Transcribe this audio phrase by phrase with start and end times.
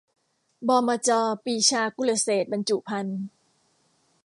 [0.67, 1.09] บมจ.
[1.43, 3.19] ปรีชากุลเศรษฐ์บรรจุภัณฑ์